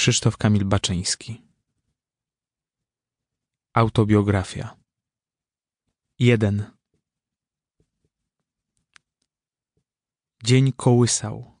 Krzysztof 0.00 0.36
Kamil 0.36 0.64
Baczyński 0.64 1.42
Autobiografia 3.72 4.76
1 6.18 6.70
Dzień 10.44 10.72
kołysał 10.72 11.60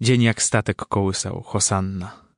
Dzień 0.00 0.22
jak 0.22 0.42
statek 0.42 0.76
kołysał, 0.76 1.42
Hosanna. 1.42 2.34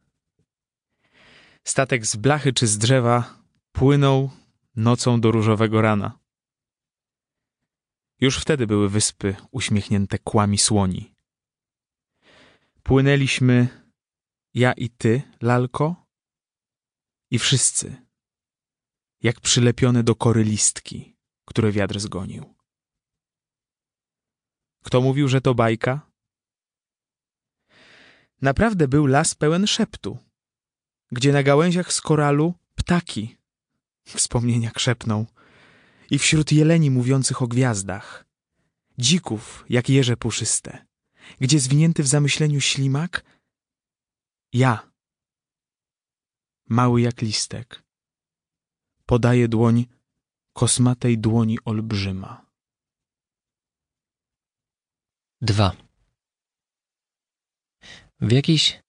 Statek 1.64 2.06
z 2.06 2.16
blachy 2.16 2.52
czy 2.52 2.66
z 2.66 2.78
drzewa 2.78 3.42
płynął 3.72 4.30
nocą 4.76 5.20
do 5.20 5.30
różowego 5.30 5.80
rana. 5.80 6.18
Już 8.20 8.38
wtedy 8.38 8.66
były 8.66 8.88
wyspy 8.88 9.36
uśmiechnięte 9.50 10.18
kłami 10.18 10.58
słoni. 10.58 11.15
Płynęliśmy 12.86 13.68
ja 14.54 14.72
i 14.72 14.90
ty, 14.90 15.22
lalko, 15.42 16.06
i 17.30 17.38
wszyscy, 17.38 18.06
jak 19.22 19.40
przylepione 19.40 20.02
do 20.02 20.14
kory 20.14 20.44
listki, 20.44 21.16
które 21.44 21.72
wiatr 21.72 22.00
zgonił. 22.00 22.54
Kto 24.84 25.00
mówił, 25.00 25.28
że 25.28 25.40
to 25.40 25.54
bajka? 25.54 26.10
Naprawdę 28.42 28.88
był 28.88 29.06
las 29.06 29.34
pełen 29.34 29.66
szeptu, 29.66 30.18
gdzie 31.12 31.32
na 31.32 31.42
gałęziach 31.42 31.92
z 31.92 32.00
koralu 32.00 32.54
ptaki 32.74 33.36
wspomnienia 34.04 34.70
krzepną 34.70 35.26
i 36.10 36.18
wśród 36.18 36.52
jeleni 36.52 36.90
mówiących 36.90 37.42
o 37.42 37.46
gwiazdach, 37.46 38.26
dzików 38.98 39.64
jak 39.68 39.88
jeże 39.88 40.16
puszyste, 40.16 40.86
gdzie 41.40 41.60
zwinięty 41.60 42.02
w 42.02 42.06
zamyśleniu 42.06 42.60
ślimak, 42.60 43.24
ja, 44.52 44.92
mały 46.68 47.00
jak 47.00 47.22
listek, 47.22 47.82
podaje 49.06 49.48
dłoń 49.48 49.86
kosmatej 50.52 51.18
dłoni 51.18 51.58
olbrzyma. 51.64 52.46
2. 55.40 55.76
W 58.20 58.32
jakiś 58.32 58.82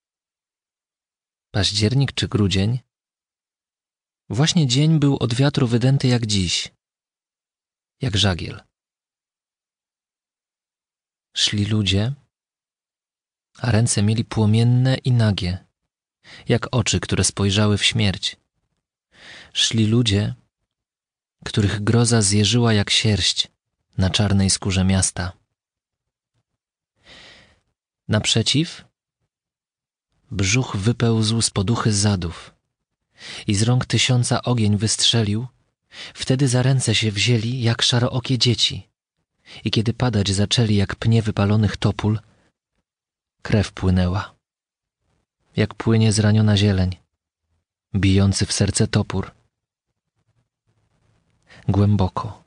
październik 1.51 2.11
czy 2.13 2.27
grudzień 2.27 2.79
właśnie 4.29 4.67
dzień 4.67 4.99
był 4.99 5.17
od 5.17 5.33
wiatru 5.33 5.67
wydęty 5.67 6.07
jak 6.07 6.25
dziś, 6.25 6.71
jak 8.01 8.17
żagiel. 8.17 8.63
Szli 11.35 11.65
ludzie, 11.65 12.13
a 13.57 13.71
ręce 13.71 14.03
mieli 14.03 14.25
płomienne 14.25 14.95
i 14.95 15.11
nagie, 15.11 15.57
jak 16.47 16.67
oczy, 16.71 16.99
które 16.99 17.23
spojrzały 17.23 17.77
w 17.77 17.85
śmierć. 17.85 18.37
Szli 19.53 19.85
ludzie, 19.85 20.33
których 21.45 21.83
groza 21.83 22.21
zjeżyła 22.21 22.73
jak 22.73 22.89
sierść 22.89 23.47
na 23.97 24.09
czarnej 24.09 24.49
skórze 24.49 24.83
miasta. 24.83 25.31
Naprzeciw 28.07 28.85
brzuch 30.31 30.77
wypełzł 30.77 31.41
z 31.41 31.49
poduchy 31.49 31.93
zadów 31.93 32.53
i 33.47 33.55
z 33.55 33.63
rąk 33.63 33.85
tysiąca 33.85 34.41
ogień 34.41 34.77
wystrzelił, 34.77 35.47
wtedy 36.13 36.47
za 36.47 36.63
ręce 36.63 36.95
się 36.95 37.11
wzięli 37.11 37.61
jak 37.61 37.81
szarookie 37.81 38.37
dzieci 38.37 38.89
i 39.63 39.71
kiedy 39.71 39.93
padać 39.93 40.31
zaczęli 40.31 40.75
jak 40.75 40.95
pnie 40.95 41.21
wypalonych 41.21 41.77
topól, 41.77 42.19
krew 43.47 43.71
płynęła, 43.71 44.35
jak 45.55 45.73
płynie 45.75 46.11
zraniona 46.11 46.57
zieleń, 46.57 46.95
bijący 47.95 48.45
w 48.45 48.51
serce 48.51 48.87
topór. 48.87 49.31
Głęboko, 51.67 52.43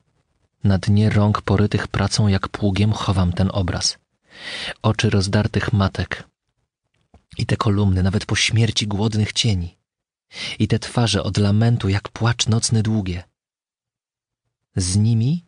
na 0.63 0.77
dnie 0.77 1.09
rąk 1.09 1.41
porytych 1.41 1.87
pracą 1.87 2.27
jak 2.27 2.49
pługiem 2.49 2.91
chowam 2.91 3.33
ten 3.33 3.49
obraz. 3.53 3.97
Oczy 4.81 5.09
rozdartych 5.09 5.73
matek 5.73 6.23
i 7.37 7.45
te 7.45 7.57
kolumny 7.57 8.03
nawet 8.03 8.25
po 8.25 8.35
śmierci 8.35 8.87
głodnych 8.87 9.33
cieni 9.33 9.77
i 10.59 10.67
te 10.67 10.79
twarze 10.79 11.23
od 11.23 11.37
lamentu 11.37 11.89
jak 11.89 12.09
płacz 12.09 12.47
nocny 12.47 12.83
długie. 12.83 13.23
Z 14.75 14.97
nimi 14.97 15.45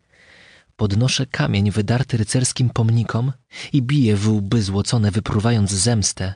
podnoszę 0.76 1.26
kamień 1.26 1.70
wydarty 1.70 2.16
rycerskim 2.16 2.70
pomnikom 2.70 3.32
i 3.72 3.82
biję 3.82 4.16
w 4.16 4.28
łby 4.28 4.62
złocone, 4.62 5.10
wypruwając 5.10 5.70
zemstę, 5.70 6.34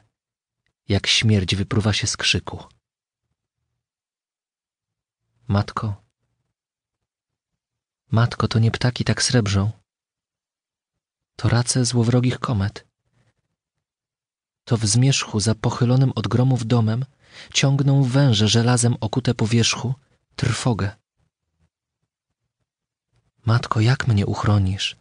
jak 0.88 1.06
śmierć 1.06 1.56
wypruwa 1.56 1.92
się 1.92 2.06
z 2.06 2.16
krzyku. 2.16 2.64
Matko, 5.48 6.02
matko, 8.10 8.48
to 8.48 8.58
nie 8.58 8.70
ptaki 8.70 9.04
tak 9.04 9.22
srebrzą, 9.22 9.70
to 11.36 11.48
race 11.48 11.84
złowrogich 11.84 12.38
komet. 12.38 12.86
To 14.64 14.76
w 14.76 14.86
zmierzchu 14.86 15.40
za 15.40 15.54
pochylonym 15.54 16.12
od 16.14 16.28
gromów 16.28 16.66
domem 16.66 17.04
ciągną 17.54 18.04
węże 18.04 18.48
żelazem 18.48 18.96
okute 19.00 19.34
po 19.34 19.46
wierzchu 19.46 19.94
trwogę. 20.36 20.96
Matko, 23.50 23.80
jak 23.80 24.00
mnie 24.08 24.26
uchronisz, 24.26 24.96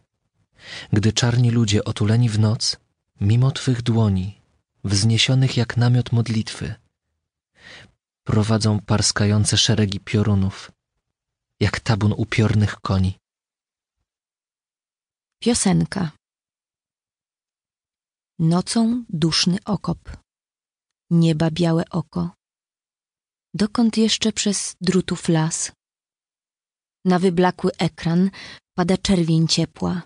gdy 0.92 1.12
czarni 1.12 1.50
ludzie 1.50 1.84
otuleni 1.84 2.28
w 2.28 2.38
noc, 2.38 2.76
mimo 3.20 3.50
Twych 3.50 3.82
dłoni, 3.82 4.40
wzniesionych 4.84 5.56
jak 5.56 5.76
namiot 5.76 6.12
modlitwy, 6.12 6.74
prowadzą 8.24 8.80
parskające 8.80 9.56
szeregi 9.56 10.00
piorunów, 10.00 10.72
jak 11.60 11.80
tabun 11.80 12.12
upiornych 12.16 12.74
koni. 12.80 13.18
Piosenka 15.42 16.10
Nocą 18.38 19.04
duszny 19.08 19.58
okop, 19.64 20.16
nieba 21.10 21.50
białe 21.50 21.84
oko. 21.90 22.30
Dokąd 23.54 23.96
jeszcze 23.96 24.32
przez 24.32 24.76
drutów 24.80 25.28
las? 25.28 25.77
Na 27.04 27.18
wyblakły 27.18 27.70
ekran 27.78 28.30
pada 28.74 28.96
czerwień 28.96 29.48
ciepła, 29.48 30.02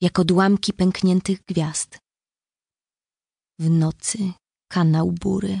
jak 0.00 0.18
odłamki 0.18 0.72
pękniętych 0.72 1.44
gwiazd. 1.44 1.98
W 3.58 3.70
nocy 3.70 4.32
kanał 4.72 5.12
bury, 5.12 5.60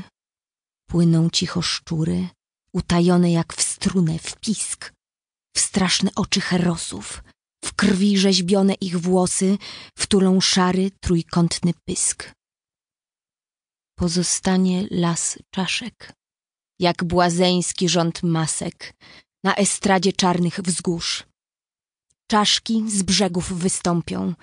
płyną 0.88 1.30
cicho 1.30 1.62
szczury, 1.62 2.28
utajone 2.74 3.32
jak 3.32 3.54
w 3.54 3.62
strunę, 3.62 4.18
w 4.18 4.36
pisk, 4.36 4.92
w 5.56 5.60
straszne 5.60 6.10
oczy 6.16 6.40
herosów, 6.40 7.22
w 7.64 7.72
krwi 7.74 8.18
rzeźbione 8.18 8.74
ich 8.74 9.00
włosy 9.00 9.58
wtulą 9.98 10.40
szary, 10.40 10.90
trójkątny 11.00 11.72
pysk. 11.84 12.32
Pozostanie 13.98 14.86
las 14.90 15.38
czaszek, 15.54 16.12
jak 16.78 17.04
błazeński 17.04 17.88
rząd 17.88 18.22
masek 18.22 18.94
na 19.44 19.54
estradzie 19.54 20.12
czarnych 20.12 20.60
wzgórz. 20.60 21.24
Czaszki 22.26 22.90
z 22.90 23.02
brzegów 23.02 23.52
wystąpią, 23.58 24.34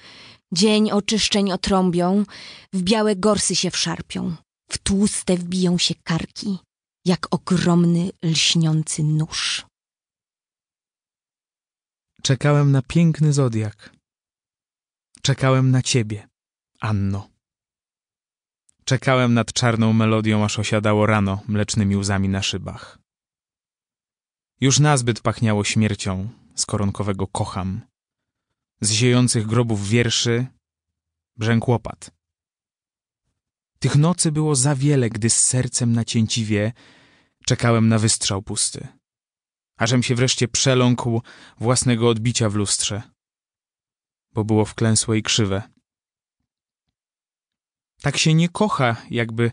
dzień 0.52 0.92
oczyszczeń 0.92 1.52
otrąbią, 1.52 2.26
w 2.74 2.82
białe 2.82 3.16
gorsy 3.16 3.56
się 3.56 3.72
wszarpią, 3.72 4.36
w 4.72 4.78
tłuste 4.78 5.38
wbiją 5.38 5.78
się 5.78 5.96
karki, 6.04 6.58
jak 7.06 7.28
ogromny 7.32 8.10
lśniący 8.24 9.04
nóż. 9.04 9.66
Czekałem 12.22 12.72
na 12.72 12.82
piękny 12.82 13.34
zodiak. 13.34 13.92
Czekałem 15.22 15.72
na 15.72 15.82
ciebie, 15.82 16.28
Anno. 16.80 17.30
Czekałem 18.86 19.34
nad 19.34 19.54
czarną 19.54 19.94
melodią, 19.94 20.46
aż 20.46 20.60
osiadało 20.60 21.06
rano 21.06 21.42
mlecznymi 21.48 21.96
łzami 21.96 22.30
na 22.30 22.42
szybach. 22.42 23.00
Już 24.62 24.80
nazbyt 24.80 25.22
pachniało 25.22 25.64
śmiercią 25.64 26.30
z 26.56 26.66
koronkowego 26.66 27.28
kocham. 27.28 27.82
Z 28.82 28.92
ziejących 28.92 29.46
grobów 29.46 29.90
wierszy 29.90 30.48
brzęk 31.36 31.68
łopat. 31.68 32.12
Tych 33.80 33.96
nocy 33.96 34.32
było 34.32 34.56
za 34.56 34.76
wiele, 34.76 35.10
gdy 35.10 35.30
z 35.30 35.42
sercem 35.42 35.94
nacięciwie 35.94 36.74
czekałem 37.46 37.88
na 37.88 38.00
wystrzał 38.00 38.42
pusty 38.42 38.88
ażem 39.78 40.04
się 40.04 40.16
wreszcie 40.16 40.48
przeląkł 40.48 41.22
własnego 41.60 42.10
odbicia 42.10 42.50
w 42.50 42.56
lustrze, 42.56 43.02
bo 44.34 44.44
było 44.44 44.66
wklęsłe 44.66 45.18
i 45.18 45.24
krzywe. 45.24 45.64
Tak 48.02 48.18
się 48.18 48.34
nie 48.34 48.50
kocha, 48.50 48.96
jakby 49.10 49.52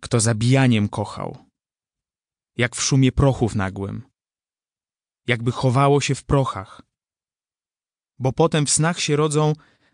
kto 0.00 0.20
zabijaniem 0.20 0.88
kochał, 0.88 1.47
jak 2.58 2.76
w 2.76 2.82
szumie 2.82 3.12
prochów 3.12 3.54
nagłym, 3.54 4.02
jakby 5.26 5.52
chowało 5.52 6.00
się 6.00 6.14
w 6.14 6.24
prochach, 6.24 6.82
bo 8.18 8.32
potem 8.32 8.66
w 8.66 8.70
snach 8.70 9.00
się 9.00 9.16
rodzą 9.16 9.52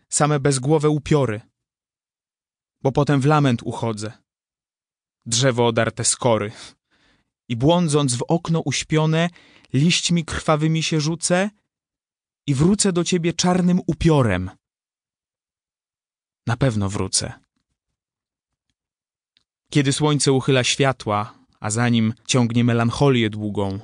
same 0.09 0.39
bezgłowe 0.39 0.89
upiory, 0.89 1.41
bo 2.81 2.91
potem 2.91 3.21
w 3.21 3.25
lament 3.25 3.63
uchodzę. 3.63 4.11
Drzewo 5.25 5.67
odarte 5.67 6.03
skory. 6.03 6.51
I 7.47 7.55
błądząc 7.55 8.15
w 8.15 8.23
okno 8.27 8.61
uśpione, 8.65 9.29
liśćmi 9.73 10.25
krwawymi 10.25 10.83
się 10.83 11.01
rzucę 11.01 11.49
i 12.47 12.55
wrócę 12.55 12.93
do 12.93 13.03
ciebie 13.03 13.33
czarnym 13.33 13.79
upiorem. 13.87 14.51
Na 16.47 16.57
pewno 16.57 16.89
wrócę. 16.89 17.33
Kiedy 19.69 19.93
słońce 19.93 20.31
uchyla 20.31 20.63
światła, 20.63 21.44
a 21.65 21.69
za 21.69 21.89
nim 21.89 22.13
ciągnie 22.27 22.63
melancholię 22.63 23.29
długą, 23.29 23.79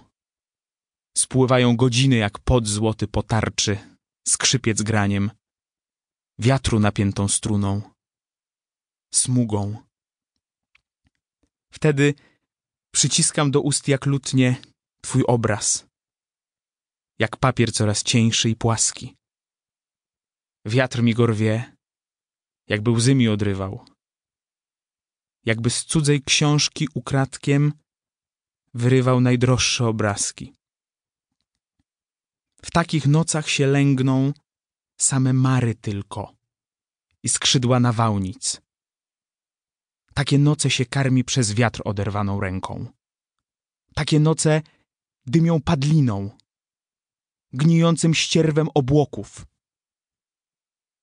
spływają 1.18 1.76
godziny 1.76 2.16
jak 2.16 2.40
pod 2.40 2.68
złoty 2.68 3.08
po 3.08 3.24
tarczy, 3.24 3.78
skrzypiec 4.28 4.82
graniem, 4.82 5.32
wiatru 6.40 6.80
napiętą 6.80 7.28
struną, 7.28 7.82
smugą. 9.14 9.78
Wtedy 11.74 12.14
przyciskam 12.94 13.52
do 13.52 13.62
ust 13.62 13.88
jak 13.88 14.06
lutnie 14.06 14.62
twój 15.02 15.24
obraz, 15.28 15.86
jak 17.20 17.38
papier 17.38 17.74
coraz 17.74 18.04
cieńszy 18.04 18.50
i 18.50 18.56
płaski. 18.56 19.16
Wiatr 20.66 21.04
mi 21.04 21.14
go 21.14 21.26
rwie, 21.26 21.76
jakby 22.68 22.92
łzy 22.92 23.16
mi 23.16 23.28
odrywał. 23.28 23.86
Jakby 25.46 25.70
z 25.70 25.86
cudzej 25.86 26.24
książki 26.24 26.88
ukradkiem 26.94 27.74
wyrywał 28.74 29.22
najdroższe 29.22 29.88
obrazki. 29.88 30.54
W 32.62 32.72
takich 32.72 33.08
nocach 33.08 33.50
się 33.50 33.68
lęgną 33.68 34.34
same 34.98 35.34
mary 35.34 35.76
tylko 35.76 36.34
i 37.24 37.30
skrzydła 37.30 37.80
nawałnic. 37.80 38.62
Takie 40.14 40.38
noce 40.38 40.70
się 40.70 40.86
karmi 40.86 41.24
przez 41.24 41.54
wiatr 41.54 41.82
oderwaną 41.86 42.40
ręką. 42.40 42.86
Takie 43.96 44.20
noce 44.20 44.62
dymią 45.26 45.62
padliną, 45.62 46.38
gnijącym 47.54 48.14
ścierwem 48.14 48.68
obłoków. 48.74 49.46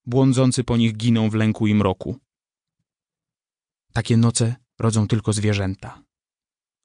Błądzący 0.07 0.65
po 0.65 0.77
nich 0.77 0.97
giną 0.97 1.31
w 1.31 1.35
lęku 1.35 1.67
i 1.67 1.75
mroku. 1.75 2.28
Takie 3.99 4.17
noce 4.17 4.57
rodzą 4.79 5.09
tylko 5.09 5.33
zwierzęta. 5.33 6.03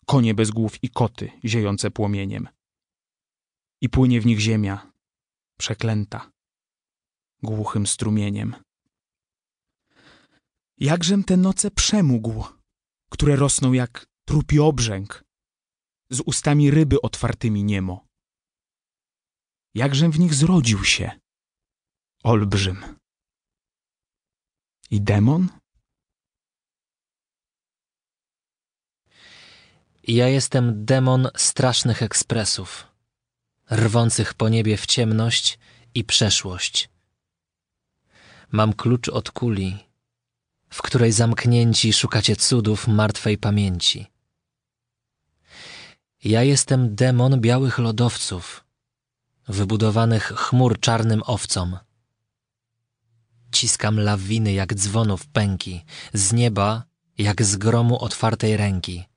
Konie 0.06 0.33
bez 0.33 0.51
głów 0.51 0.83
i 0.83 0.89
koty 0.89 1.31
ziejące 1.45 1.92
płomieniem. 1.92 2.50
I 3.81 3.89
płynie 3.89 4.21
w 4.21 4.25
nich 4.25 4.39
ziemia, 4.39 4.92
przeklęta, 5.60 6.31
głuchym 7.44 7.88
strumieniem. 7.88 8.56
Jakżem 10.77 11.24
te 11.24 11.38
noce 11.38 11.71
przemógł, 11.71 12.44
które 13.12 13.36
rosną 13.36 13.74
jak 13.74 14.06
trupi 14.27 14.59
obrzęk, 14.59 15.24
z 16.09 16.21
ustami 16.21 16.71
ryby 16.71 17.01
otwartymi 17.01 17.63
niemo. 17.63 18.06
Jakżem 19.75 20.12
w 20.12 20.19
nich 20.19 20.33
zrodził 20.33 20.83
się, 20.83 21.19
olbrzym. 22.24 22.98
I 24.92 25.01
demon? 25.01 25.62
Ja 30.07 30.27
jestem 30.27 30.85
demon 30.85 31.27
strasznych 31.35 32.01
ekspresów, 32.01 32.88
rwących 33.71 34.33
po 34.33 34.50
niebie 34.50 34.77
w 34.77 34.85
ciemność 34.85 35.59
i 35.95 36.03
przeszłość. 36.03 36.89
Mam 38.51 38.73
klucz 38.73 39.09
od 39.09 39.31
kuli, 39.31 39.77
w 40.69 40.81
której 40.81 41.11
zamknięci 41.11 41.94
szukacie 41.94 42.35
cudów 42.35 42.88
martwej 42.88 43.38
pamięci. 43.38 44.07
Ja 46.23 46.44
jestem 46.44 46.95
demon 46.95 47.41
białych 47.41 47.77
lodowców, 47.77 48.63
wybudowanych 49.47 50.23
chmur 50.23 50.79
czarnym 50.79 51.21
owcom. 51.25 51.77
Ciskam 53.51 53.99
lawiny 53.99 54.53
jak 54.53 54.73
dzwonów 54.73 55.27
pęki, 55.27 55.85
z 56.13 56.33
nieba 56.33 56.83
jak 57.17 57.44
z 57.44 57.56
gromu 57.56 57.99
otwartej 58.03 58.57
ręki. 58.57 59.12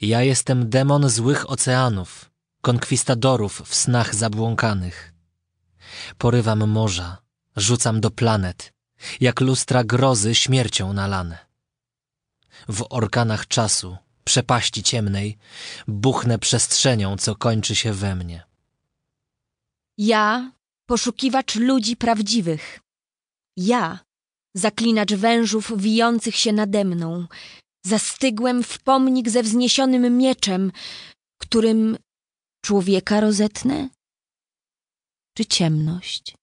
Ja 0.00 0.22
jestem 0.22 0.70
demon 0.70 1.10
złych 1.10 1.50
oceanów, 1.50 2.30
konkwistadorów 2.60 3.62
w 3.66 3.74
snach 3.74 4.14
zabłąkanych. 4.14 5.12
Porywam 6.18 6.70
morza, 6.70 7.18
rzucam 7.56 8.00
do 8.00 8.10
planet, 8.10 8.72
jak 9.20 9.40
lustra 9.40 9.84
grozy 9.84 10.34
śmiercią 10.34 10.92
nalane. 10.92 11.38
W 12.68 12.86
orkanach 12.90 13.48
czasu, 13.48 13.96
przepaści 14.24 14.82
ciemnej, 14.82 15.38
buchnę 15.88 16.38
przestrzenią, 16.38 17.16
co 17.16 17.36
kończy 17.36 17.76
się 17.76 17.92
we 17.92 18.14
mnie. 18.14 18.42
Ja, 19.98 20.52
poszukiwacz 20.86 21.54
ludzi 21.54 21.96
prawdziwych. 21.96 22.80
Ja, 23.56 23.98
zaklinacz 24.54 25.12
wężów 25.12 25.72
wijących 25.76 26.36
się 26.36 26.52
nade 26.52 26.84
mną, 26.84 27.26
zastygłem 27.84 28.62
w 28.62 28.78
pomnik 28.78 29.28
ze 29.28 29.42
wzniesionym 29.42 30.18
mieczem, 30.18 30.72
którym 31.40 31.98
człowieka 32.64 33.20
rozetnę? 33.20 33.88
Czy 35.36 35.44
ciemność? 35.46 36.36